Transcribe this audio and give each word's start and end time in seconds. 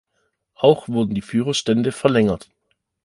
Auch 0.55 0.87
wurden 0.87 1.13
die 1.13 1.21
Führerstände 1.21 1.91
verlängert. 1.91 2.49